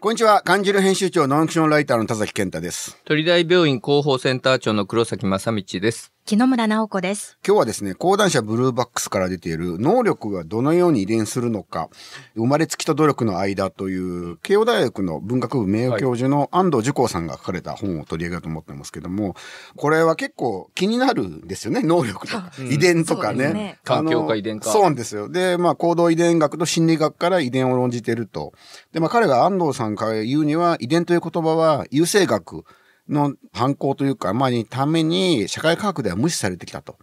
[0.00, 0.42] こんにちは。
[0.42, 2.98] 感じる編集長、ノンクションライターの田崎健太です。
[3.06, 6.13] 鳥大病院広報センター長の黒崎正道です。
[6.26, 7.36] 木野村直子です。
[7.46, 11.90] 今日はですね、講談社ブルーバックスから出ている、能力がどのように遺伝するのか、
[12.34, 19.36] 生まれつきと努力の間という、慶応大学の文学部名誉教授の安藤樹光さんが書かれた本を取り上げようと思ってますけども、
[19.76, 23.78] これは結構気になるんですよね、能力とか、遺伝とかね。
[23.84, 25.28] 環境か遺伝かそうなんですよ。
[25.28, 28.54] で、まあ、行動遺伝学と心理学から遺伝を論じてると。
[28.94, 32.64] で、まあ、彼が安藤さんから言うには、遺伝という言葉は、優生学
[33.08, 36.96] の反抗というか、まあ、にために、社会科学では無視されてきたと。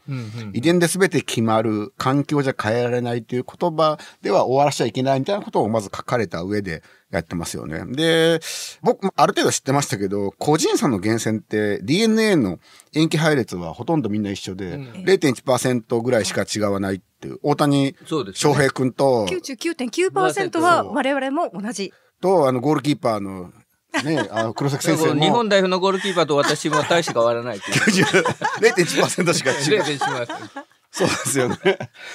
[0.54, 7.84] 遺伝で全て決まる、環境じゃ変えられないという言葉では終わらしちゃいけないみたいなことをまず書かれた上でやってますよね。
[7.86, 8.40] で、
[8.82, 12.60] 僕もある程度知ってましたけど、個人差の源泉って DNA の
[12.94, 17.96] 塩基配列はほとんどみんな一緒で、0.1%ぐらいしか違わないっていう、大谷
[18.34, 21.94] 翔平君と、99.9%は我々も同じ。
[22.22, 23.52] と、あの、ゴールキーパーの、
[24.04, 28.06] ね、あの、黒崎先生も、日本代表のゴールキーパーと私も大して変わらないっていう。
[28.62, 30.28] 0.1%しか違う。
[30.92, 31.58] そうですよね。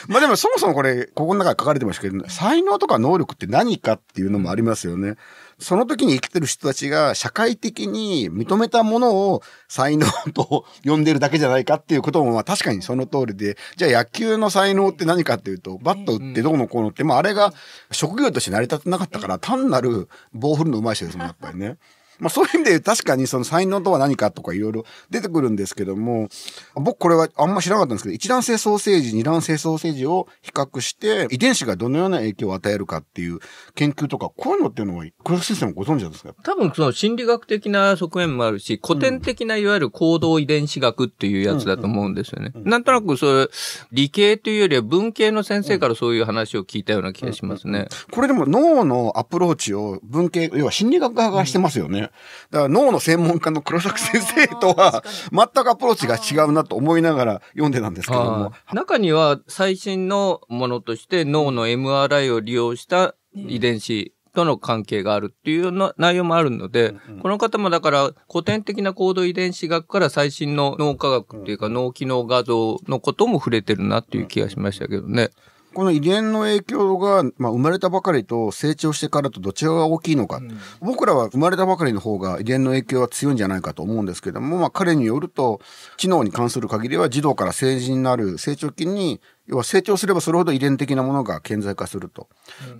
[0.06, 5.16] まあでもそもそもこれ、ここの中に書かれてましたけど、才能とか能力って何かっていうのもありますよね。
[5.58, 17.54] その時に生きてる人たちが社会的に認めたものを才能と呼んでるだけじゃないかっていうこともまあ確かにその通りで、じゃあ野球の才能って何かっていうと、バット打ってどうのこうのって、まああれが
[17.90, 21.78] 職業として成り立ってなかったから単なる棒振るの上手い人ですもん、やっぱりね。
[22.18, 26.28] まあそういう意味で確かにその才能とは何かとかいろいろ出てくるんですけども、
[26.74, 33.38] 僕これはあんま知らなかったんですけど、一卵性ソーセージ、二卵性ソーセージを比較して、遺伝子がどのような影響を与えるかっていう
[33.74, 36.34] 研究とか、こういうのっていうのは、黒木先生もご存知なんですか？
[36.42, 42.52] 多分その心理学的な側面もあるし、古典的ないわゆる行動遺伝子学っていうやつだと思うんですよね。
[42.54, 43.48] なんとなくそれ、
[43.92, 47.88] 理系というよりは文系の先生からそういう話を聞いたような気がしますね。
[48.10, 52.05] これでも脳のアプローチを文系、要は心理学側がしてますよね。
[52.50, 58.52] だから脳の専門家の黒崎先生とは、全くアプローチが違うなと思いながら読んでたんですけども。
[58.72, 75.30] 中には最新のものとして脳の MRI を利用した遺伝子との関係があるっていうような内容もあるので、この方もだから古典的な行動遺伝子学から最新の脳科学っていうか脳機能画像のことも触れてるなっていう気がしましたけどね。
[75.76, 80.40] この遺伝の影響が、まあ、生まれたばかりと成長してからとどちらが大きいのか。
[80.80, 85.60] 僕らは生まれたばかりの方が遺伝の影響は強いんじゃないかと思うんですけども、まあ、彼によると、
[85.98, 92.28] 知能に関する限りは児童から成人になる成長期に、要は成長すればそれほど遺伝的なものが顕在化すると。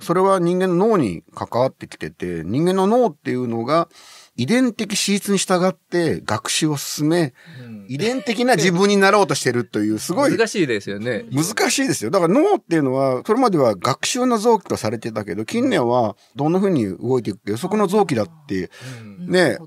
[0.00, 3.88] それは人間の脳に関わってきてて、人間の脳っていうのが、
[4.36, 7.34] 遺伝的資質に従って学習を進め、
[7.88, 11.24] 遺伝的な自分になろうとしてるという、すごい難しいですよね。
[11.32, 12.10] 難しいですよ。
[12.10, 18.70] だから脳っていうのは、それまでは学習の臓器とされてたけど、近年はどんな風に動いていくか予測の臓器だって、
[19.18, 19.58] ね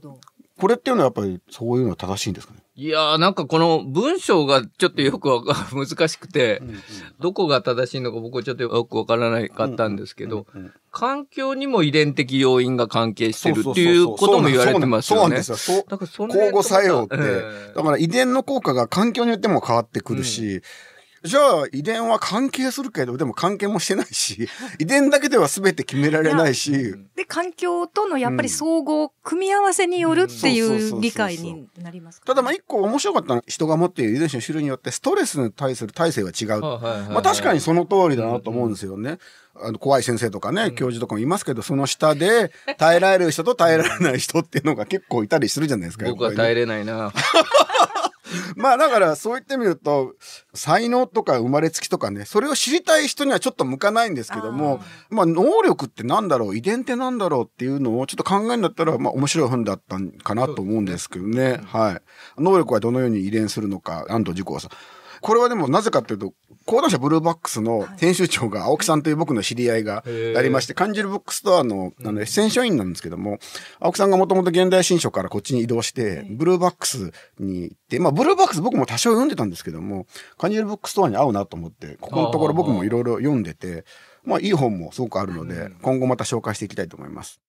[0.59, 2.59] これっていうのはやっぱりそういうのは正しいんですかね？
[2.75, 6.61] いやーなんかこの文章がちょっとよくわか 難しくて、
[7.19, 10.45] どこが正しいのか僕はちょっとよくわからないかったんですけど、
[10.91, 15.21] 環境にも遺伝的要因が関係してるっていうことも言われてますよね。
[15.21, 15.57] そうなんですよ。
[15.57, 17.73] そうだからその交互作用って、ええ。
[17.75, 20.61] だから遺伝の効果が環境によっても変わってくるし、
[21.23, 24.47] じゃあ遺伝は関係するけど、でも関係もしてないし、
[24.79, 36.61] 遺伝だけでは全て決められないし、で、環境とのやっぱり総合、組み合わせによるっていう理解になりますかただまあ一個面白かったのは人が持っている遺伝子の種類によってストレスに対する耐性は違う。
[36.61, 39.17] まあ確かにその通りだなと思うんですよね。
[39.61, 46.05] あの怖い先生とかね、教授とかもいますけど、その下で耐えられる人と耐えられない人っていうのが結構いたりするじゃないですか。
[46.05, 47.11] 僕は耐えれないな。
[48.55, 50.13] まあだからそう言ってみると、
[50.53, 61.61] 才能とか生まれつきとかね、それを知りたい人にはちょっと向かないんですけども、まあ能力ってなんだろう、遺伝ってなんだろうっていうのをちょっと考えるんだったら、まあ面白い本だったんかなと思うんですけどね。
[61.65, 61.91] は
[62.37, 62.41] い。
[62.41, 64.71] 能力はどのように遺伝するのか、安藤樹光さん。
[65.21, 66.33] これはでもなぜかっていうと、
[66.69, 73.39] 講談社ブルーバックスの編集長が青木さんという僕の知り合いがありまして、感じるブックストアのあのエッセン書員なんですけども、
[73.79, 80.05] 青木さんがもともと現代新書からこっちに移動して、ブルーバックスに行って、まあブルーバックス僕も多少読んでたんですけども、
[80.37, 83.83] 感じるブックストアに合うなと思って、ここのところ僕もいろいろ読んでて、
[84.23, 87.41] まあいい本もすごくあるので、今後また紹介していきたいと思います。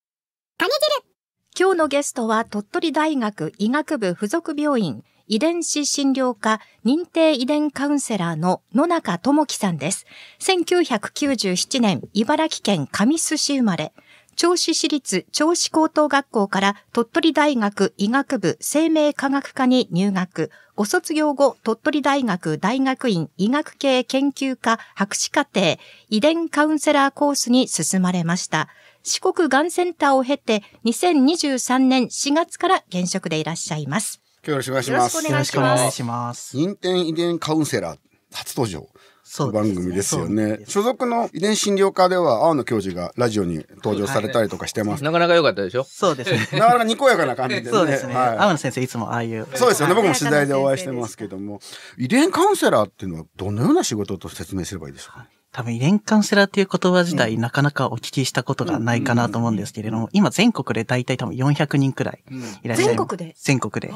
[1.58, 10.04] 今日のゲストは鳥取大学医学部附属病院遺伝子診療科認定遺伝カウンセラーの野中智樹さんです。
[10.40, 13.92] 1997年茨城県神栖市生まれ。
[14.34, 20.50] 銚子市立銚子高等学校から鳥取大学医学部生命科学科に入学。
[20.74, 25.78] ご卒業後、鳥取大学大学院医学系研究科博士課程
[26.08, 28.66] 遺伝カウンセラーコースに進まれました。
[29.04, 34.20] 四国がんセンターを経て、2023年4月から現職でいらっしゃいます。
[34.46, 35.16] よろしくお願いします。
[35.26, 36.56] よろしくお願いします。
[36.56, 37.98] 認定遺伝カウンセラー
[38.32, 38.86] 初登場。
[39.22, 40.58] そう番組ですよね。
[40.66, 45.04] 所属の遺伝診療科では、青野教授がラジオに登場されたりとかしてます。
[45.04, 45.84] なかなか良かったでしょ？
[45.84, 46.58] そうですね。
[46.58, 47.70] なかなかにこやかな感じでね。
[47.70, 48.14] そうですね。
[48.14, 49.46] はい、青野先生いつもああいう。
[49.54, 49.94] そうですよね。
[49.94, 51.60] 僕も取材でお会いしてますけども。
[51.96, 55.26] 遺伝カウンセラーっていうのはどのような仕事と説明すればいいでしょうか？
[55.52, 62.22] 多分遺伝カウンセラーっていう言葉自体、なかなかお聞きしたことがないかなと思うんですけれども、今全国で大体多分400人くらい
[62.62, 63.06] いらっしゃいます。
[63.06, 63.34] 全国で？
[63.36, 63.92] 全国で。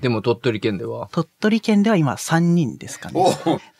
[0.00, 0.08] で。
[0.08, 1.08] も鳥取県では？
[1.12, 3.22] 鳥取県では今3人ですかね。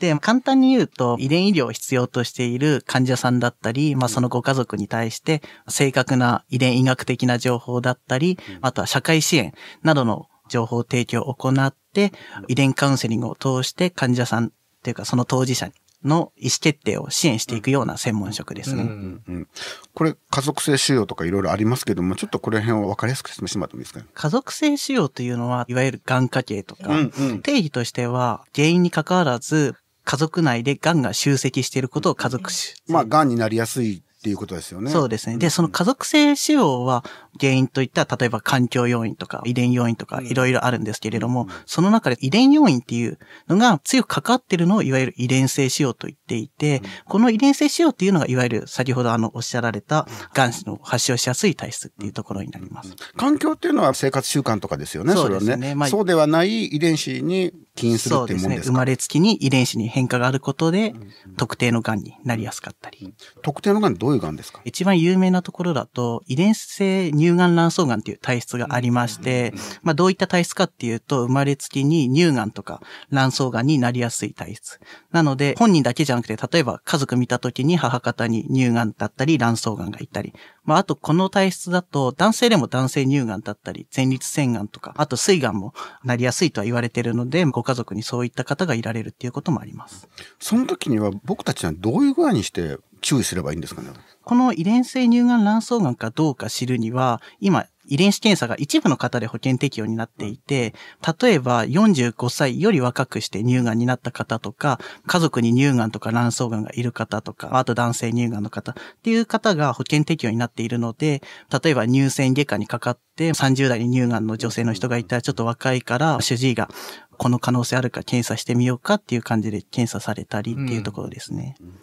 [0.01, 12.13] で、簡単に言うと、遺伝医療を必要としている患者さんだったり、まあそのご家族に対して正確な遺伝医学的な情報だったり、あとは社会支援などの情報提供を行って、
[12.49, 14.51] 遺伝カウンセリングを通して患者さんっ
[14.83, 15.71] ていうかその当事者
[16.05, 18.83] の意思決定を支援していくような専門職ですね。
[18.83, 19.49] うんうんうん、
[19.95, 29.75] これ、家族性腫瘍とかいろいろありますけども、ちょっとこれ辺を分かりやすく説明してもらってもいいですか、家族性腫瘍というのは、いわゆる癌家系とか、うんうん、定義としては、原因に関わらず、
[30.05, 32.75] 家族内で癌が集積していることを家族腫。
[32.89, 34.91] まあ、癌になりやすいっていうことですよね。
[34.91, 35.37] そうですね。
[35.37, 37.05] で、その家族性腫瘍は
[37.39, 43.19] 原因といった例えば環境要因とか遺伝要因とかいろいろあるんですけれども、うん、その中で遺伝要因っていう
[43.49, 52.89] のが強く関わっているのをいわゆる遺伝性腫瘍と言っていて、うん、この遺伝性腫瘍っていうのがいわゆる先ほどあのおっしゃられた癌の発症しやすい体質っていうところになります。
[52.89, 55.75] うん、環境っていうのは生活習慣とかですよね、それはね。
[55.75, 58.63] まあ、そうではない遺伝子に起因するっていうもんですか？
[58.63, 58.73] そうですね。
[58.73, 60.95] 生まれつきに遺伝子に変化があることで、
[61.37, 63.13] 特定の癌になりやすかったり。
[63.43, 64.61] 特定の癌どういう癌ですか？
[64.65, 69.53] 一番番有名なところだと、遺伝性乳がん卵巣がんっていう体質がありまして、
[69.83, 72.81] まあどういった体質かっていうと、生まれつきに乳がんとか
[73.11, 74.79] 卵巣がんになりやすい体質。
[75.11, 80.35] なので、本人だけじゃなくて、例えば家族見た時に母方に乳がんだったり卵巣がんがいたり、
[80.65, 85.73] まああとこの体質だと、男性でも男性乳がんだったり、前立腺がんとか、あと膵がんも
[86.05, 90.09] なりやすいとは言われているので、ご家族にそういった方がいられるっていうこともあります。
[90.39, 93.91] その時には僕たちはどういう具合にして注意すればいいんですかね。
[94.25, 100.75] この遺伝性乳がん卵巣がんかどうか知るには、今、遺伝子検査が一部の方で保険適用になっていて、
[101.21, 111.23] 例えば45歳より若くして乳がんになった方とか、家族に乳がんとか卵巣がんがいる方とか、あと男性乳がんの方っていう方が保険適用になっているので、
[111.63, 116.69] 例えば乳腺外科にかかって30代に乳がんの女性の人がいたらちょっと若いから主治医が
[117.17, 121.57] この可能性あるか検査してみようかっていう感じで検査されたりっていうところですね。
[121.61, 121.81] うん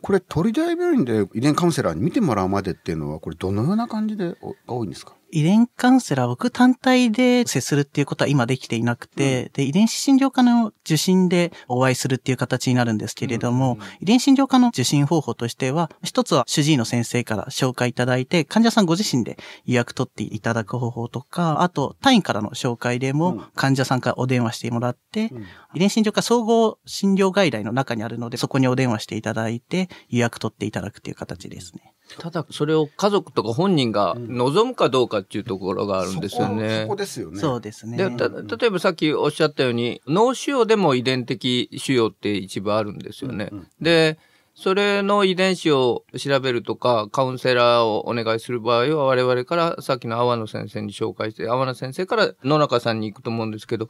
[0.00, 4.34] これ、鳥大病院で遺伝カウンセラーに見てもらうまでっていうのは、これどのような感じで
[4.66, 5.14] 多いんですか？
[5.32, 25.42] 遺伝カウンセラー、僕単体で接するっていうことは今できていなくて、うん、で、遺伝子診療科の受診でお会いするっていう形になるんですけれども、うん、遺伝診療科の受診方法としては、一つは主治医の先生から紹介いただいて、患者さんご自身で予約取っていただく方法とか、あと、単位からの紹介でも、患者さんからお電話してもらって、うん、
[25.74, 31.94] 遺伝診療科総合診療外来の中にあるので、そこにお電話していただいて、予約取っていただくっていう形ですね。
[32.18, 36.82] ただ、それを家族とか本人が望むかどうかっていうところがあるんですよね。
[36.82, 37.38] そこですよね。
[37.40, 37.96] そうですね。
[37.96, 43.48] で、例えばさっきおっしゃったように、脳腫瘍でも遺伝的腫瘍って一部あるんですよね。
[43.50, 44.18] うんうん、で、
[44.54, 53.88] それの遺伝子を調べるとか、カウンセラーをお願いする場合は、我々からさっきの阿波野先生に紹介して、阿波野先生から野中さんに行くと思うんですけど、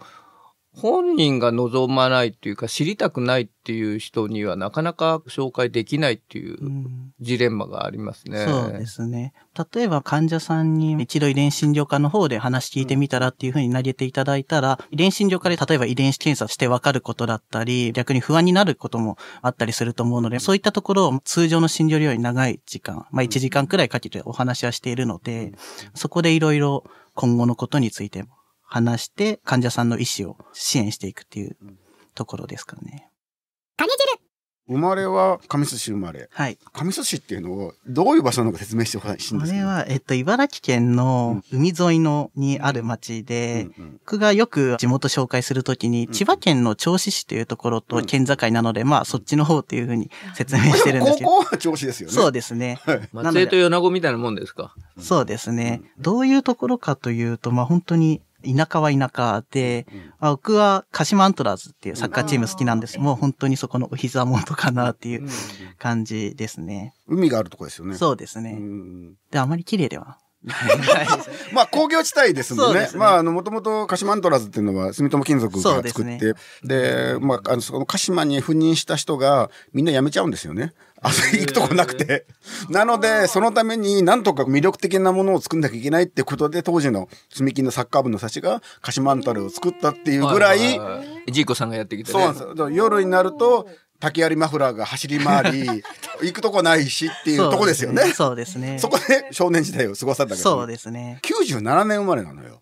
[0.75, 6.59] 本人が望まないっていうか知りたくないっていう人にはなかなか紹介できないっていう
[7.21, 8.39] ジレンマがありますね。
[8.39, 9.35] うん、そうですね。
[9.75, 25.53] 例えば患者さんに一度遺伝診療科の方で話聞いてみたらっていうふうに投げていただいたら、遺伝診療科で例えば遺伝子検査してわかることだったり、逆に不安になることもあったりすると思うので、そういったところを通常の診療より長い時間、まあ1時間くらいかけてお話はしているので、
[25.95, 28.25] そこでいろいろ今後のことについて
[28.73, 31.59] 話して患者さんの意思を支援していくっていう
[32.15, 33.11] ところですかね。
[33.77, 34.23] 種汁
[34.69, 36.31] 生まれは上寿司生まれ。
[36.33, 36.57] はい。
[36.73, 51.31] 上寿司っていうのをどういう場所なのか説明してほしいんですか、これは、えっと、茨城県の海沿いのにある町で、うんうん、僕がよく地元紹介するときに、千葉県の銚子市というところと県境なので、うん、まあ、そっちの方っていうふうに説明してるんですけど。
[51.31, 52.15] ここは銚子ですよね。
[52.15, 52.79] そうですね。
[52.85, 54.75] はい、松江と米子みたいなもんですか？
[54.97, 55.83] そうですね。
[55.99, 59.87] どういうところかというと、まあ、本当に、田舎は田舎で、
[60.19, 65.29] まあ僕は鹿島アントラーズっていうサッカーチーム好きなんですけどもう本当にそこのお膝元かなっていう
[65.79, 66.95] 感じですね。
[67.07, 67.95] 海があるとこですよね。
[67.95, 68.53] うそうですね。
[68.53, 70.19] んで、あまり綺麗では。
[71.53, 72.81] まあ工業地帯ですもんね。
[72.81, 76.35] ねまああの、もともと鹿島アントラーズっていうのは住友金属が作って、ね
[76.65, 80.73] でまあ、あの、その鹿島に赴任した人がみんな辞めちゃうんですよね。
[81.03, 82.27] あそ行くとこなくて。
[82.71, 90.59] なので、そのためになんとか魅力的なものを作んなきゃいけないってことで、当時の積金のサッカー部の人たちが鹿島アントラーズを作ったっていうぐらい、
[91.31, 92.13] ジーコさんがやってきてね。
[92.13, 93.69] そうなんです夜になると、
[93.99, 95.67] 竹槍マフラーが走り回り、
[96.23, 98.13] 行くとこないしっていうとこですよね。
[98.13, 98.79] そうですね。
[98.79, 101.21] そこで少年時代を過ごされたけど、そうですね。
[101.23, 102.61] 97年生まれなのよ。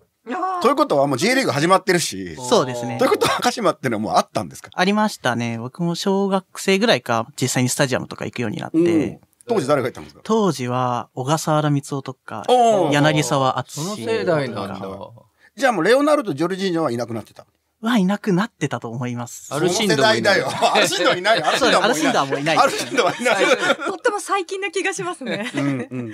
[0.62, 4.70] ということはもう J リーグ始まってるし、そうですねということは鹿島っていうのはもうあったんですか？
[4.72, 5.58] ありましたね。
[5.58, 10.20] 僕も小学生ぐらいか実際にスタジアムとか行くようになって、うん当時誰がいたんですか？
[10.22, 12.44] 当時は小笠原光夫とか
[12.92, 15.10] 柳沢敦その世代なんだ。
[15.56, 17.46] じゃあもうレオナルド・ジョルジーニョはいなくなってた？
[17.82, 19.52] はいなくなってたと思います。
[19.52, 20.49] アルシンドその世代だよ。
[20.75, 21.42] アルシンドはいない。
[21.42, 22.58] アルシンドはもういない。
[22.58, 23.87] アルシンドはもういないアルシンドはいない。
[23.87, 25.50] とっても最近な気がしますね。
[25.54, 26.12] うんうんうん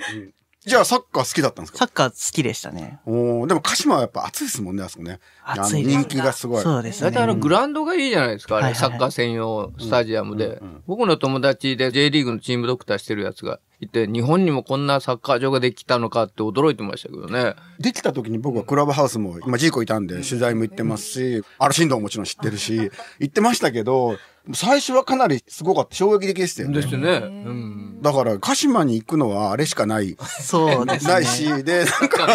[0.65, 1.77] じゃあサッカー好きだったんですか？
[1.77, 2.99] サッカー好きでしたね。
[3.05, 5.19] おーでも鹿島はやっぱ熱いですもんね、あそこね。
[5.45, 6.63] 熱い人気がすごい。
[6.63, 7.11] そうですね。
[7.11, 17.55] 大体あのグラウンドがいいじゃないですか、あれ、はいはいはいサッカー専用スタジアムで、うんうん僕の友達で J リーグのチームドクターしてるやつがいて、日本にもこんなサッカー場ができたのかって驚いてましたけどね。
[17.79, 24.17] できた時に僕はクラブハウスも、今ジーコいたんで取材も行ってますし、アルシンドももちろん知ってるし、行ってましたけど、
[24.53, 25.95] 最初はかなりすごかった。
[25.95, 26.75] 衝撃的でしたよね。
[26.81, 27.09] ですね。
[27.11, 27.86] うん。
[28.01, 30.15] だから、鹿島に行くのはあれしかない。
[30.41, 31.13] そうですね。
[31.13, 32.27] ないし、で、なんか。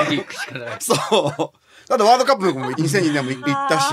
[0.81, 1.89] そう。
[1.89, 3.93] だってワールドカップも2002年も行ったし、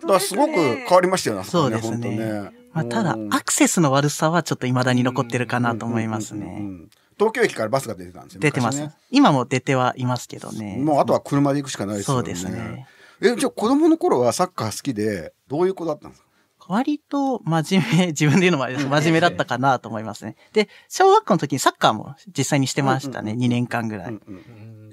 [0.00, 2.50] だからすごく変わりましたよね、そうですねね。
[2.72, 6.46] まあ、ただう、んアクセスの悪さはちょっと未だに残ってるかなと思いますね。
[6.46, 8.40] ん東京駅からバスが出てたんですよ。
[8.40, 8.88] 出てます。
[9.10, 10.76] 今も出てはいますけどね。
[10.78, 12.22] もうあとは車で行くしかないですよね。
[12.22, 12.86] そうですね。
[13.22, 16.28] え、じゃあ子供の頃はサッカー好きで、どういう子だったんですか？
[16.70, 20.36] 割と真面目、 自分で言うのもあれですけど真面目だったかなと思いますね。
[20.52, 23.32] で、小学校の時にサッカーも実際にしてましたね。
[23.32, 24.12] 2年間ぐらい。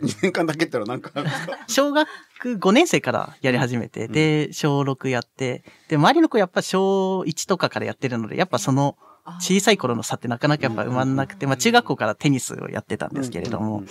[0.01, 1.57] 2年間だけってのはなんかあるんですか？
[1.67, 2.07] 小学
[2.43, 8.97] 5年生からやり始めて、で、小6やって、で、周りの子やっぱ小1とかからやってるので、やっぱその
[9.41, 13.83] 小さい頃の差ってなかなかやっぱ埋まんなくて、まあ中学校からテニスをやってたんですけれども、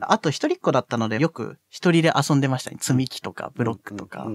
[0.00, 2.76] あと一人っ子だったので、よく一人で遊んでましたね。
[2.80, 4.26] 積み木とかブロックとか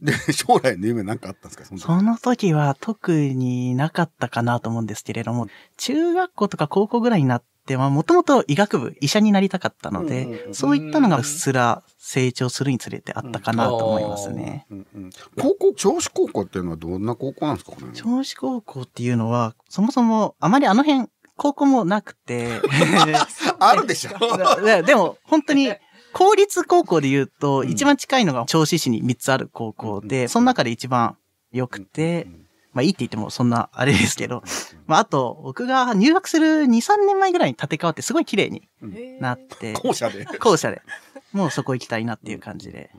[0.00, 1.64] で、 将来の夢なんかあったんですか？
[1.64, 1.84] その時。
[1.86, 5.46] その時は特になかったかなと思うんですけれども、
[5.76, 10.54] 中学校とか高校ぐらいになっては、もともと医学部、医者になりたかったのうんうんでう、ん。
[10.54, 14.66] そういったのがうっすら成長するにつれてあったかなと思いますね。
[14.70, 15.10] うんうん
[15.40, 17.76] 高校、銚子高校っていうのはどんな高校なんですか？
[17.80, 22.60] ね銚子高校っていうのは、そもそもあまりあの辺、高校もなくて、
[23.58, 24.10] あるでしょ。
[24.62, 25.72] ででも本当に、
[26.14, 27.68] 公立高校で言うと、うん。
[27.68, 31.16] 一番近いのが銚子市に3つある高校で、その中で一番
[31.52, 32.26] 良くて、
[32.72, 34.42] まあいいって言ってもそんなあれですけど、
[34.86, 38.68] まああと、僕が入学する2、3年前ぐらいに建て替わってすごい綺麗に
[39.20, 40.24] なって、校舎で。
[40.24, 40.82] 校舎で、
[41.32, 42.90] もうそこ行きたいなっていう感じで。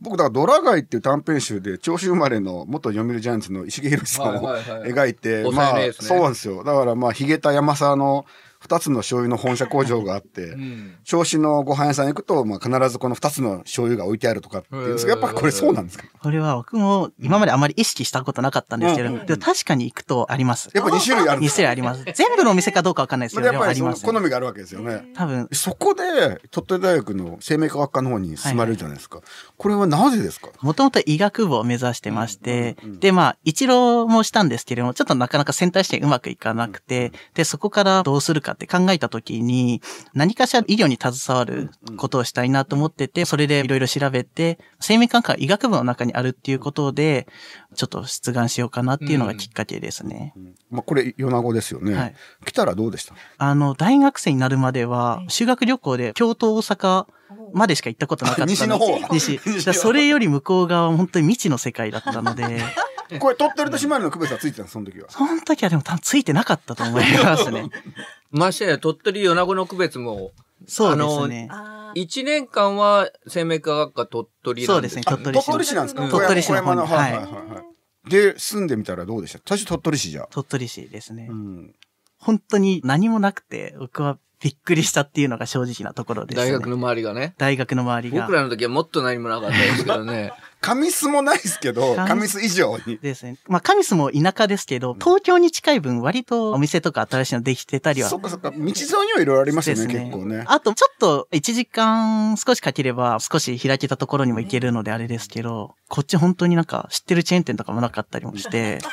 [0.00, 6.62] 僕、だから、ドラガイっていう短編集で、銚子生まれの元読売ジャイアンツの石毛博さんを描いて、まあ、そうなんですよ。
[6.62, 8.24] だから、まあ、ヒゲタ山沢の
[8.60, 10.96] 二つの醤油の本社工場があってう、ん。
[11.04, 16.04] 銚子のご飯屋さん行くと、まあ、必ずこの二つの醤油が置いてあるとかっていうんですけど、やっぱこれそうなんですか？
[16.20, 19.26] これは僕も今まであまり意識したことなかったんですけど、うん。
[19.26, 20.70] でも確かに行くとあります。
[20.74, 22.04] やっぱ2種類あるん2です種類あります。
[22.14, 25.04] 全部のお店かどうかわかんないですけど、やっぱりそのあります、好みがあるわけですよね。
[25.14, 29.20] 多分、そこで、鳥取大学の生命科学科の方に進まれるじゃないですか。
[29.56, 30.48] これはなぜですか？
[30.62, 39.82] もともと医学部を目指してまして、うんうんうんで、まあ、一浪もしたんですけれども、ちょっとなかなかセンター試験うまくいかなくて、で、そこからどうするかって考えたときに、
[40.14, 47.26] 何かしら医療に携わることをしたいなと思ってて、それでいろいろ調べて、生命科学が医学部の中にあるっていうことで、
[47.74, 50.34] ちょっと出願しようかなっていうのがきっかけですね。
[50.70, 51.94] まあ、これ、米子ですよね。
[51.94, 52.14] はい。
[52.44, 53.14] 来たらどうでした？
[53.38, 57.06] あの、大学生になるまでは、修学旅行で京都、大阪
[57.52, 59.08] までしか行ったことなかった 西の方は？
[59.12, 59.38] 西。
[59.74, 62.62] それより向こう側は本当に未知の世界だったので、
[63.20, 64.68] これ、鳥取と島根の区別はついてたの？
[64.68, 65.10] その時は。
[65.10, 67.70] その時はでも多分ついてなかったと思いますね。
[68.30, 70.32] ましてや、鳥取米子の区別も、
[70.66, 71.48] そうですね。
[71.50, 75.52] あ1年間は生命科学科鳥取そうですね、鳥取市の。
[75.54, 76.02] 鳥取市なんですか？
[76.04, 76.80] うん鳥取市の方に。
[76.80, 77.18] はいはいは。
[77.20, 77.60] はいいは
[78.06, 78.10] い。
[78.10, 79.40] で、住んでみたらどうでした？
[79.46, 80.26] 最初鳥取市じゃ。
[80.30, 81.34] 鳥取市ですねう。
[81.34, 81.74] ん。
[82.18, 86.46] 本当に何もなくて、僕はびっくりしたっていうのが正直なところです、ね。
[86.46, 87.34] 大学の周りがね。
[87.38, 88.22] 大学の周りが。
[88.22, 90.32] 僕らの時はもっと何もなかったですけどね。
[90.60, 92.98] カミスもないですけど、カミス以上に。
[92.98, 93.36] ですね。
[93.46, 98.08] まあ、カミスも田舎ですけど、東京に近い分割とお店とか新しいのできてたりは。
[98.08, 98.50] そっかそっか。
[98.50, 100.44] 道沿いにはいろいろありますよね、です結構ね。
[100.46, 108.80] あと、ちょっと1時間少しかければ少し開けたところにも行けるのであれですけど、こっち本当になんか知ってるチェーン店とかもなかったりもして、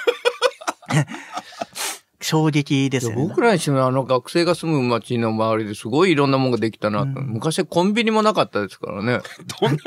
[2.28, 3.28] 衝撃ですよね。
[3.28, 7.20] 僕らにしてもあの学生が住む街の周りですごいいろんなものができたなと。
[7.20, 9.20] うん昔はコンビニもなかったですからね。
[9.62, 9.78] どんな、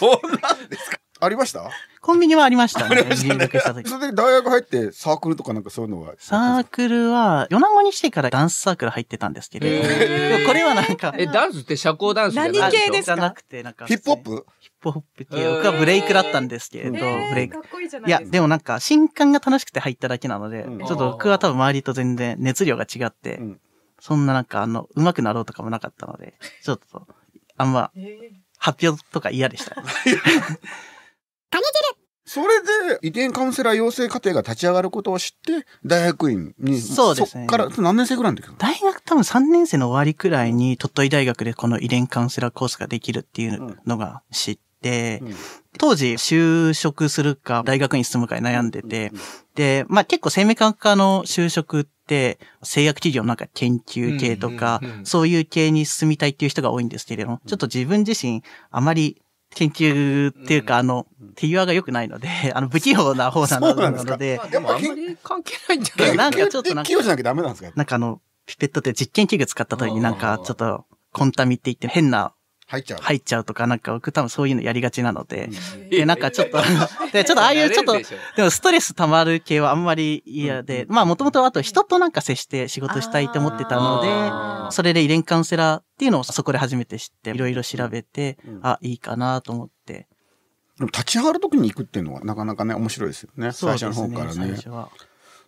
[0.00, 0.98] どんなんですか？
[1.20, 1.70] ありました？
[2.00, 2.96] コンビニはありましたね。
[2.96, 3.88] ありましたした時。
[3.88, 6.14] それで大学入ってサークルとかなんかそういうのは。
[6.18, 14.46] サークルは、米子にしてからダンスサークル入ってたんですけれど、もこれはなんか、え、ダンスって社交ダンスじゃない何系ですじゃなくて、なんか、ヒップホップ？
[14.60, 15.48] ヒップホップ系。
[15.56, 17.60] 僕はブレイクだったんですけれど、えブレイク。
[17.60, 23.60] かっこいいじゃないいや、でもなんか、新刊が楽しくて入っただけなので、うんちょっと僕は多分周りと全然熱量が違って、うん
[24.02, 27.06] そんななんかあの、上手くなろうとかもなかったので、ちょっと、
[27.58, 27.90] あんま、
[28.56, 29.76] 発表とか嫌でした。
[32.32, 37.42] それで遺伝カウンセラー養成課程が立ち上がることを知って、大学院に、そうですね。
[37.42, 45.34] そっから、何年生ぐらいの時大学多分3年生の終わりくらいに鳥取大学でこの遺伝カウンセラーコースができるっていうのが知って、うん。
[45.76, 49.10] 当時就職するか大学院進むか悩んでて、
[49.56, 59.20] で、まあ結構生命科学科の就職って製薬企業のなんか研究系とかうんうんうん、そういう系に進みたいっていう人が多いんですけれども、ちょっと自分自身あまり
[59.54, 64.12] 研究っていうか、あの、手際が良くないので、 あの、不器用な方なそうなんですか？
[64.12, 67.72] のでまあ、でもあんまり関係ないんじゃないやなんかちょっとなんか器用じゃなきゃダメなんですか？
[67.74, 72.32] なんかあの、ピペットって実験器具使った時になんかちょっとコンタミって言って変な
[72.70, 73.00] 入っちゃう。
[73.02, 75.50] 入っちゃうとか、なんか僕多分そういうのやりがちなので、
[75.90, 76.58] で、なんかちょっと、
[77.12, 90.06] で、ちょっとああいうちょっとでもストレス溜まる系はあんまり嫌で、まあもともとあと人となんか接して仕事したいと思ってたので、それで遺伝カウンセラーっていうのをそこで初めて知って、いろいろ調べて、うんあ、いいかなと思って。
[90.78, 93.50] でも立ち上がる時に行くっていうのはなかなかね、面白いですよね。
[93.50, 94.32] 最初の方からね。
[94.34, 94.90] 最初は。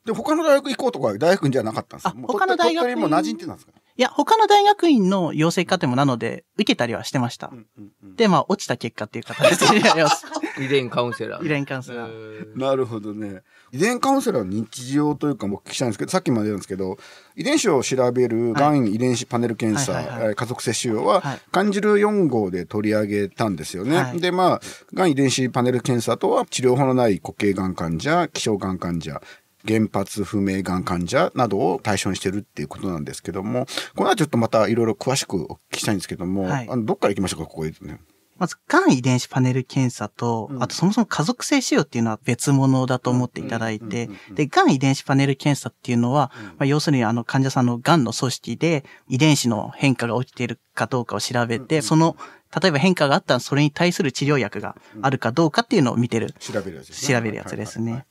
[0.04, 7.50] で、他の大学行こうとか大学院じゃなかったんですかあもう他の大学も馴染んでたんですかいや、他の大学院の養成課程もなので、受けたりはしてました。
[7.52, 10.26] うんうんうんで、まあ、落ちた結果っていう形で やります。
[10.60, 11.46] 遺伝カウンセラー。
[11.46, 12.58] 遺伝カウンセラー。
[12.60, 13.40] なるほどね。
[13.72, 16.98] 遺伝カウンセラーの日常というか、僕聞きたいんですけど、さっきまで言うんですけど、
[17.36, 23.96] 遺伝子を調べるがん遺伝子パネル検査、はいはいはいえー家族接種用は、はい漢字る4号で取り上げたんですよね。
[23.96, 24.60] はいで、まあ、
[24.92, 29.22] がん遺伝子パネル検査とは、治療法のない固形がん患者、希少がん患者、
[29.66, 36.68] 原発不明がん患者などを対象にしてるっていうことなんですけども、この後ちょっとまたいろいろ詳しくお聞きしたいんですけども、はい。
[36.68, 38.00] あのどっから行きましょうか、ここへ、ね。
[38.38, 40.62] まず、がん遺伝子パネル検査と、うん。
[40.62, 52.16] あとそもそも家族性腫瘍っていうのは別物だと思っていただいてで、がん遺伝子パネル検査っていうのは、まあ、要するにあの患者さんのがんの組織で遺伝子の変化が起きているかどうかを調べて、その、
[52.60, 57.16] 例えば変化があったらそれに対する治療薬があるかどうかっていうのを見てる、調べるやつですね。
[57.16, 58.04] 調べるやつですね。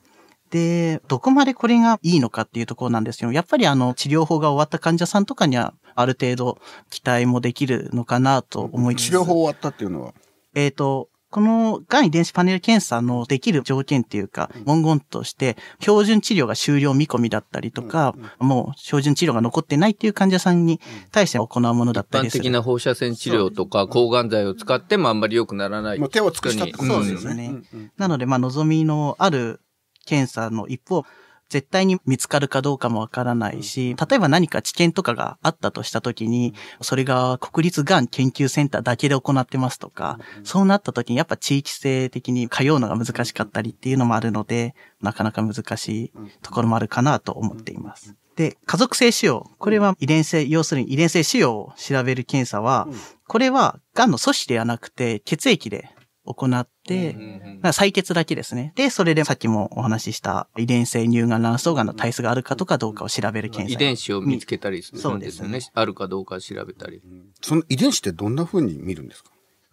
[0.52, 6.58] で、どこまでこれがいいのかっていうところなんですけど、やっぱりあの治療法が終わった患者さんとかにはある程度
[6.90, 9.06] 期待もできるのかなと思います。
[9.06, 10.12] 治療法終わったっていうのは、
[10.54, 20.78] えっ、と、このがん遺伝子パネル検査のできる条件っていうか、文言として、標準治療が終了見込みだったりとか、もう標準治療が残ってないっていう患者さんに
[21.10, 22.44] 対して行うものだったりする。
[22.44, 25.98] 一般的な放射線治療とか抗がん剤を使ってもあんまり良くならない。
[25.98, 27.14] もう手を尽くしたってことそうでよね。
[27.14, 29.62] ですすねんうんなので、まあ、望みのある
[30.04, 31.04] 検査の一方、
[31.52, 48.16] 絶対に見つかるかどうかもわからないし、例えば何か知見とかがあったとしたときに、それが国立がん研究センターだけで行ってますとか、そうなったときにやっぱ地域性的に通うのが難しかったりっていうのもあるので、なかなか難しいところもあるかなと思っています。
[48.34, 49.44] で、家族性腫瘍。
[49.58, 52.88] これは遺伝性、要するに遺伝性腫瘍を調べる検査は、
[53.28, 55.90] これは、癌の組織ではなくて、血液で
[56.24, 57.14] 行って、
[57.62, 58.72] まあ採血だけですね。
[58.76, 63.76] で、それでさっきもお話しした遺伝性乳がん卵巣がんの体質があるかとかどうかを調べる検査。
[63.76, 65.64] 遺伝子を見つけたりするそうんでですすよねね。
[65.74, 67.02] あるかどうか調べたり。
[67.40, 69.31] その遺伝子ってどんな風に見るんですか？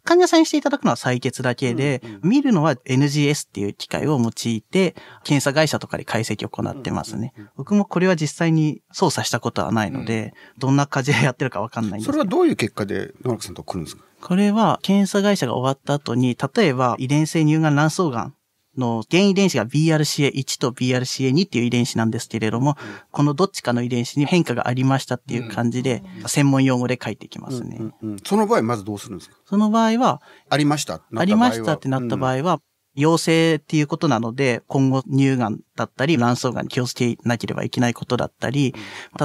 [0.10, 7.32] 患者さんにしていただくのは採血だけで、見るのは NGS っていう機械を用いて、検査会社とかで解析を行ってますね。
[7.56, 12.14] 僕もこれは実際に操作したことはないので、どんな感じでやってるかわかんないんですけど。
[12.14, 14.04] それはどういう結果で野中さんと来るんですか？
[14.20, 18.34] これは検査会社が終わった後に、例えば遺伝性乳がん卵巣がん
[18.80, 22.78] の原遺伝子が BRCA1 と BRCA2 っていう遺伝子なんですけれども、
[23.12, 27.78] このどっちかの遺伝子に変化がありましたっていう感じで、専門用語で書いてきますね。
[27.80, 29.36] うんうんその場合まずどうするんですか？
[29.46, 31.02] その場合は、ありました。
[31.16, 32.38] ありましたってなった場合。
[32.38, 32.62] 合は、
[32.96, 38.74] 陽性っていうことなので、今後乳がんだったり、卵巣がんに気をつけなければいけないことだったり、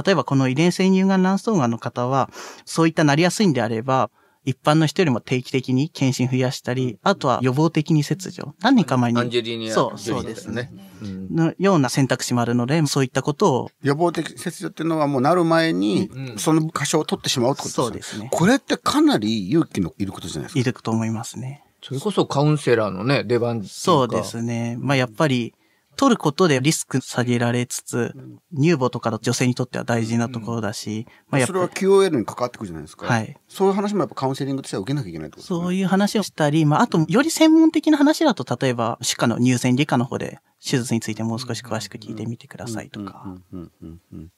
[0.05, 2.29] 例えばこの遺伝性乳がん卵巣がんの方は、
[2.65, 4.11] そういったなりやすいんであれば、
[4.45, 8.53] 一般の人よりも定期的に検診増やしたり、あとは予防的に切除。
[8.61, 9.19] 何年か前に。
[9.19, 20.59] アンジェリーニアそう、そうですねのような選択肢もあるので、そういったことを、予防的切除っていうのはもうなる前にうんその箇所を取ってしまうってことですよそうですねこれってかなり勇気のいることじゃないですか。
[20.59, 21.63] いると思いますね。
[21.81, 24.77] それこそカウンセラーのね、出番っていうかそうですね。
[24.79, 25.53] まあやっぱり、
[25.95, 28.15] 取ることでリスク下げられつつ、
[28.55, 33.05] 乳房とかの女性にとっては大事なところだし、まあやっそれは QOL に関わってくるじゃないですか。
[33.05, 33.37] はい。
[33.47, 35.59] そういう話もやっぱカウンセリングとしては受けなきゃいけないってことですね。
[35.59, 43.23] そういう話をしたり、まああと、より専門的な話だと、例えば、歯科の乳腺外科の方で、手術についてもう少し詳しく聞いてみてくださいとか。
[43.51, 43.59] うん。
[43.59, 43.71] うん。
[43.81, 44.01] うん。
[44.13, 44.31] うん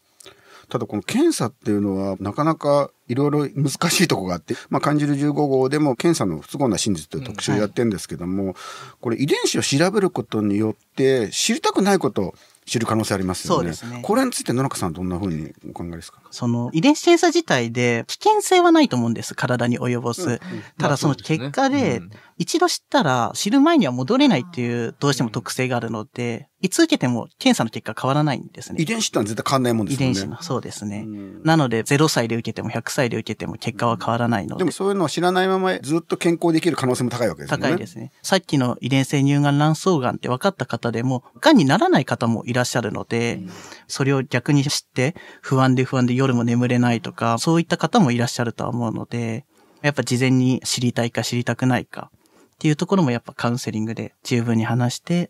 [0.69, 8.55] ただこの検査っていうのはなかなかいろいろ難しいとこがあって、 まあ、感じる15号でも検査の不都合な真実という特集をやってるんですけども、
[8.99, 13.57] これ遺伝子を調べることによって知りたくないことを知る可能性ありますよね。
[13.57, 16.19] そうですねこれについて野中さんはどんなふうにお考えですか？
[16.31, 19.35] その遺伝子検査自体で危険性はないと思うんです。
[19.35, 20.23] 体に及ぼす。
[20.23, 20.39] うんうん
[20.77, 22.01] ただその結果で、
[22.37, 28.85] 一度知ったら知る前には戻れないっていうどうしても特性があるので、いつ受けても検査の結果変わらないんですね遺。
[28.85, 30.13] 伝子ってのは絶対変わんないもんで遺すよね。
[30.13, 31.03] 伝子の、そうですね。
[31.05, 34.59] うんなので0歳で受けても100歳で受けても結果は変わらないので。
[34.59, 37.63] でもそういうのを知らないままずっと健康できる可能性も高いわけですよね。
[37.63, 38.11] 高いですね。
[38.21, 43.41] さっきの遺伝性乳がん卵巣がんって分かった方でも、がんにならない方もいらっしゃるので、
[43.87, 49.45] それを逆に知って、不安で不安で夜も眠れないとか、そういった方もいらっしゃるとは思うので、
[49.81, 52.11] やっぱ事前に知りたいか知りたくないか
[52.57, 55.29] っていうところもやっぱカウンセリングで十分に話して、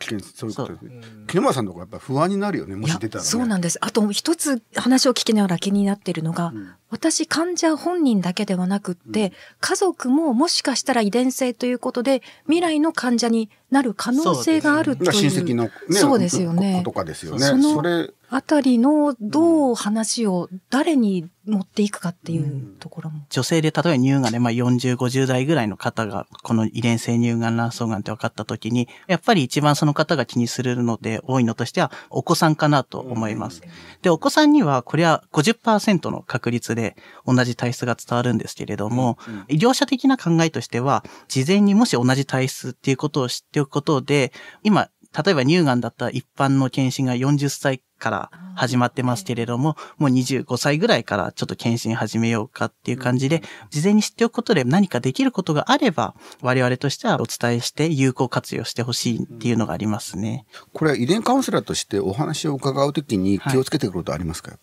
[0.00, 1.00] 危険そういうことですね。
[1.28, 3.30] 木村さんとかやっぱ不安になるよね、もし出たら、ね。
[3.30, 3.78] そうなんです。
[3.80, 15.30] あと一つ話を聞きながら気になっているのが、ん私患者本人だけではなくって、家族ももしかしたら遺伝性ということで未来の患者になる可能性があるとがいう。
[15.30, 17.40] 親戚の、ね、そうですよね子とかですよね。
[17.40, 23.26] そのあたりのどう話を誰に持っていくかっていうところも。
[23.28, 33.62] 女性で例えば乳がんで、まあ40、50代ぐらいの方が、この遺伝性乳がん卵巣がんって分かった時に、やっぱり一番その方が気にするので多いのとしては、お子さんかなと思います。
[34.02, 36.79] で、お子さんには、これは50%の確率で
[37.26, 44.88] 同じ体質が伝わるんですけれども、医療者的な考えとしては、事前にもし同じ体質っていうことを知っておくことで、今、
[45.24, 60.46] 例えば乳がんだったら一般の検診が40歳から始まってますけれども、もう25歳ぐらいからちょっと検診始めようかっていう感じで、事前に知っておくことで何かできることがあれば、我々としてはお伝えして有効活用してほしいっていうのがありますね。
[60.72, 64.58] これは遺伝カウンセラーとしてお話を伺うときに気をつけてくることありますか、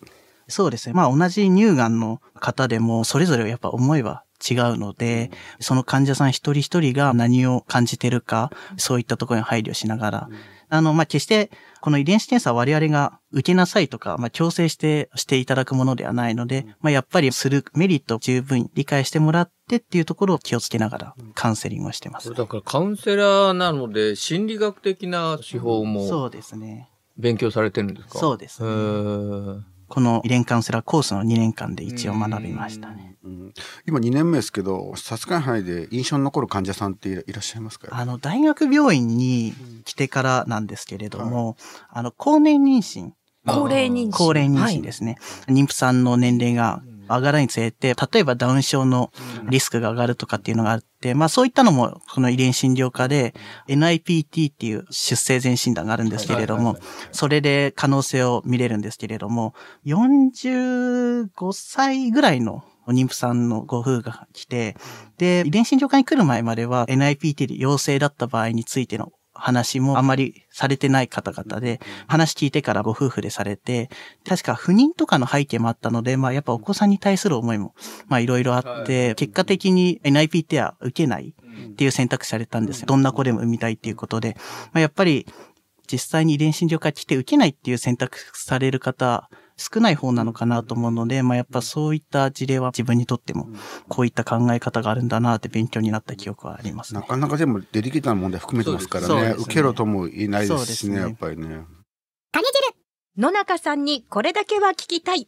[0.47, 0.93] そうですね。
[0.93, 10.29] まあ同じ乳がんの方でもそれぞれやっぱ思いは違うので、その患者さん一人一人が何を感じてるか、そういったところに配慮しながら、
[10.69, 11.49] あの、まあ決して
[11.81, 22.31] この遺伝子検査は我々が受けなさいとか、まあ強制してしていただくものではないので、まあやっぱりするメリットを十分理解してもらってっていうところを気をつけながらカウンセリングをしてます。
[22.33, 26.89] だからカウンセラーなので、心理学的な手法そもうですね。
[27.17, 28.19] 勉強されてるんですか？
[28.19, 28.69] そうですね
[29.87, 33.15] この遺伝カウンセラーコースの2年間で一応学びましたね。
[33.23, 33.53] うん
[33.85, 37.87] 今2年目ですけど、殺害範囲で印象に残る患者さんっていらいらっしゃいますか？
[37.91, 39.53] あの、大学病院に
[39.85, 41.57] 来てからなんですけれども、
[41.89, 43.11] あの、高年妊娠、
[43.45, 44.11] 高齢妊娠。
[44.11, 45.17] 高齢妊娠ですね。
[45.47, 49.11] 妊婦さんの年齢が上がるにつれて、例えばダウン症の
[49.49, 53.33] リスクが上がるとかっていうのがあって、まあそういったのも、この遺伝診療科で
[53.67, 56.77] NIPT っていう出生前診断があるんですけれども、
[57.11, 59.53] それで可能性を見れるんですけれども、
[59.85, 64.75] 45歳ぐらいの妊婦さんのご夫婦が来て、
[65.17, 73.89] で、遺伝診療科に来る前までは NIPT で陽性だった場合についての話もあまりされてない方々で、話聞いてからご夫婦でされて、
[74.27, 77.75] 確か不妊とかの背景もあったので、まあやっぱお子さんに対する思いも、
[78.07, 81.33] まあいろいろあって、結果的に NIPT は受けない
[81.69, 82.85] っていう選択肢されたんですよ。
[82.87, 84.35] どんな子でも産みたいっていうことで。
[84.73, 85.25] まあやっぱり
[85.91, 93.49] 実際に遺伝診療科来て受けないっていう選択される方、少ない方なのかなと思うので、まあやっぱそういった事例は自分にとっても、
[93.89, 96.99] こういった考え方があるんだなって勉強になった記憶はありますね。
[97.01, 99.21] なかなかでもデリケートな問題含めてますからね。
[99.29, 101.65] ね受けろとも言えないですしね、ねやっぱりね。
[103.17, 105.27] 野中さんにこれだけは聞きたい。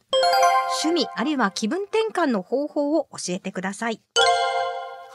[0.83, 3.99] 趣味あるいは気分転換の方法を教えてください。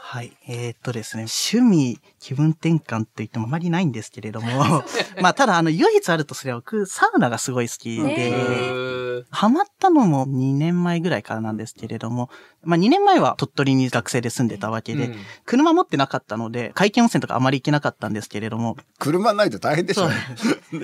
[0.07, 0.37] はい。
[0.47, 4.83] えーっとですね、趣味、気分転換と言ってもあまりないんですけれども、
[5.19, 9.25] まあ、ただ、あの、唯一あるとすれば、僕、サウナがすごい好きで、ー。
[9.31, 12.29] ハマったのも2年前ぐらいからなんですけれども、
[12.63, 15.15] まあ2年前は鳥取に学生で住んでたわけで、うん。
[15.43, 20.07] 車持ってなかったので、海見温泉とかあまり行けなかったんですけれども、車ないと大変でしょ。
[20.07, 20.81] そう。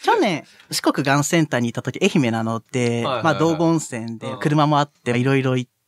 [0.00, 3.24] 去年、四国がんセンターにいた時、愛媛なので、はいはいはい。
[3.24, 5.79] まあ道後温泉で車もあって、いろいろ行って、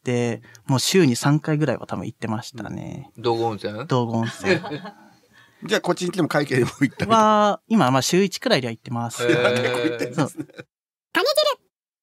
[0.67, 3.11] もう週に3回ぐらいは多分行ってましたね。
[3.19, 3.87] 道後温泉？
[3.87, 4.61] 道後温泉
[5.65, 7.11] じゃあこっちに来ても会計でも行ったり。
[7.11, 9.23] は、今まあ週1くらいでは行ってます。
[9.31, 10.29] へーそう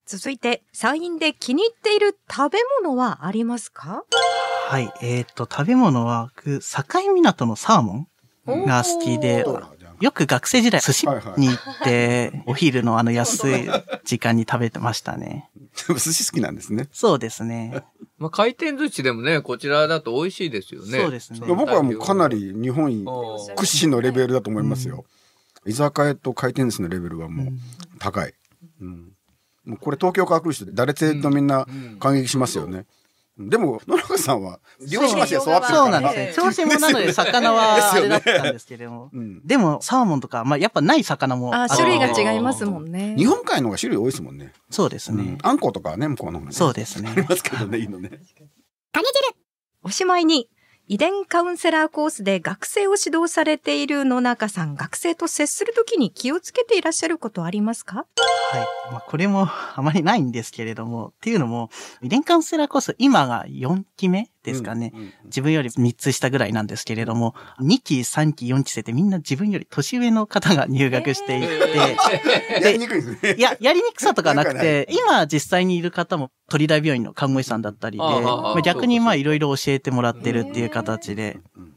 [0.05, 4.03] 続いて、山陰で気に入っている食べ物はありますか？
[4.67, 4.91] はい。
[5.03, 8.07] えっ、と、食べ物は、僕、境港のサーモ
[8.47, 9.45] ンが好きで
[10.01, 13.69] よく学生時代寿司はいはいに行って、お昼のあの安い
[14.05, 15.49] 時間に食べてましたね。
[15.87, 16.87] で も寿司好きなんですね。
[16.91, 17.83] そうですね。
[18.17, 20.99] まあ、回転寿司でもね、こちらだと美味しいですよね。
[20.99, 25.05] そうですね僕はもうかなり日本うん屈指のレベルだと思いますよ。
[25.65, 27.59] 居酒屋と回転寿司のレベルはもううん
[27.99, 28.33] 高い。
[28.81, 29.11] うん
[29.65, 31.67] もうこれ東京から来る人で誰連れとみんな
[31.99, 32.85] 感激しますよね。
[33.47, 36.33] でも野中さんは漁師町で育ってるからそうなんですね。
[36.35, 39.09] 調子もなので魚はあれだったんですけれども。
[39.13, 43.15] うんでも、サーモンとか、まあ、やっぱない魚もあ、って種類が違いますもんね。
[43.17, 44.51] 日本海の方が種類多いですもんね。
[44.69, 45.37] そうですねうん。
[45.41, 46.55] あんことかはね、向こうの方がね。
[46.55, 48.11] そうですねありますけどね、いいのね。
[49.81, 50.49] おしまいに、
[50.91, 57.97] 遺伝カウンセラーコースで学生を指導されている野中さん、学生と接するときに気をつけていらっしゃることありますか？
[57.97, 58.03] は
[58.57, 58.91] い。
[58.91, 61.69] まあ、これもあまりないんですけれども、っていうのも、
[62.01, 64.91] 遺伝カウンセラーコース、今が4期目ですかね。
[64.95, 65.01] うん。
[65.01, 71.47] うん自分より3つ下ぐらいなんですけれども、2期、3期、4期生ってみんな自分より年上の方が入学していて、
[72.65, 73.35] やりにくいですね。
[73.37, 81.73] いや、やりにくさとかなくて、今実際にいる方も鳥大病院の看護師さんだったりで、まあ逆にまあいろいろ教えてもらってるっていう形でうん、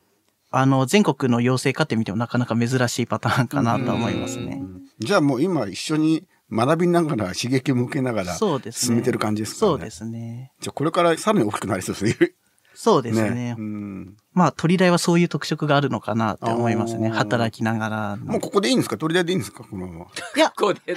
[0.50, 4.60] あの、全国の養成課程見てもなかなか珍しいパターンかなと思いますね。
[4.98, 8.86] じゃあもう今一緒に学びながら刺激を向けながらそうですね。
[8.88, 9.70] 進めてる感じですかね。
[9.70, 10.52] そうですね。
[10.60, 12.32] じゃあこれからさらに大きくなりそうですね。
[12.74, 13.54] そうですね。
[13.58, 17.10] うんまあ、鳥大はそういう特色があるのかなって思いますね。
[17.10, 18.24] 働きながらの。
[18.32, 18.96] もうここでいいんですか？
[18.96, 19.62] 鳥大でいいんですか？
[19.62, 20.06] このまま。
[20.36, 20.80] いや、ここで。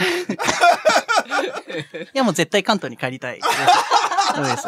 [2.14, 3.48] いやもう絶対関東に帰りたいです。
[4.36, 4.68] そうです。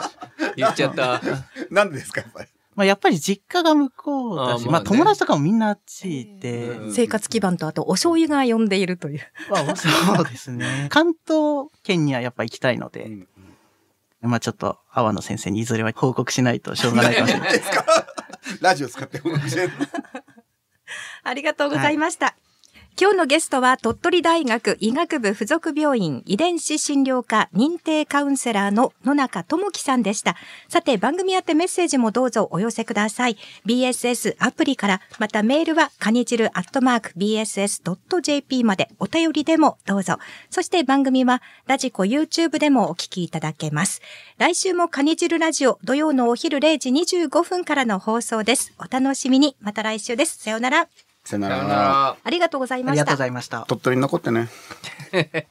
[0.55, 1.21] 言っちゃった。
[1.69, 2.47] なんでですかやっぱり？
[2.75, 9.21] まあ、やっぱり実家が向こうだし、まあ、あーまあね友達とかもみんなあっち行って、うん生活基盤とあとお醤油が呼んでいるという。
[9.49, 10.87] まあ、そうですね。
[10.91, 13.27] 関東圏にはやっぱ行きたいので、うん
[14.21, 17.51] まあちょっと、阿波野先生にいずれは報告しないとしょうがないかもしれない。
[17.57, 17.85] ですか？
[18.61, 19.71] ラジオ使って報告してる
[21.23, 22.35] ありがとうございました。
[22.99, 30.35] 今日のゲストは鳥取大学医学部附属病院遺伝子診療科認定カウンセラーの野中智樹さんでした。
[30.67, 33.37] さて番組宛てメッセージもどうぞお寄せください。
[33.67, 40.17] BSS アプリから、またメールはカニチルアットマーク BSS.jp までお便りでもどうぞ。
[40.49, 44.01] そして番組はラジコ YouTube でもお聞きいただけます。
[44.39, 48.73] 来週もカニチルラジオ土曜のお昼0時25分からの放送です。
[48.79, 49.55] お楽しみに。
[49.61, 50.39] また来週です。
[50.39, 50.87] さようなら。
[51.27, 51.49] さよな。
[51.49, 52.17] ら。
[52.23, 53.17] ありがとうございましたありがとうご。
[53.17, 53.65] ざいました。
[53.67, 54.49] 鳥取に残ってね。